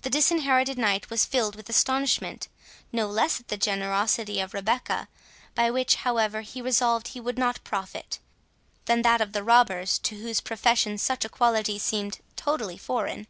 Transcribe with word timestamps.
The 0.00 0.10
Disinherited 0.10 0.76
Knight 0.76 1.08
was 1.08 1.24
filled 1.24 1.54
with 1.54 1.68
astonishment, 1.70 2.48
no 2.90 3.06
less 3.06 3.38
at 3.38 3.46
the 3.46 3.56
generosity 3.56 4.40
of 4.40 4.54
Rebecca, 4.54 5.06
by 5.54 5.70
which, 5.70 5.94
however, 6.02 6.40
he 6.40 6.60
resolved 6.60 7.06
he 7.06 7.20
would 7.20 7.38
not 7.38 7.62
profit, 7.62 8.18
than 8.86 9.02
that 9.02 9.20
of 9.20 9.30
the 9.32 9.44
robbers, 9.44 10.00
to 10.00 10.16
whose 10.16 10.40
profession 10.40 10.98
such 10.98 11.24
a 11.24 11.28
quality 11.28 11.78
seemed 11.78 12.18
totally 12.34 12.76
foreign. 12.76 13.28